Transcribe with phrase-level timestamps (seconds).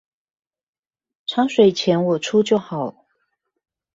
[1.27, 3.05] 茶水錢我出就好